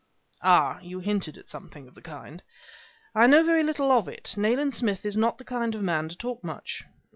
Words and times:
"Ah, 0.41 0.79
you 0.81 0.99
hinted 0.99 1.37
at 1.37 1.47
something 1.47 1.87
of 1.87 1.93
the 1.93 2.01
kind." 2.01 2.41
"I 3.13 3.27
know 3.27 3.43
very 3.43 3.61
little 3.61 3.91
of 3.91 4.07
it. 4.07 4.33
Nayland 4.35 4.73
Smith 4.73 5.05
is 5.05 5.15
not 5.15 5.37
the 5.37 5.45
kind 5.45 5.75
of 5.75 5.83
man 5.83 6.09
to 6.09 6.15
talk 6.15 6.43
much." 6.43 6.83